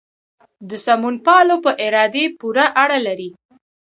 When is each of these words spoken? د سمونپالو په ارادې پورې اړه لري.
د 0.69 0.71
سمونپالو 0.85 1.55
په 1.65 1.71
ارادې 1.87 2.25
پورې 2.39 2.65
اړه 2.83 2.97
لري. 3.07 3.29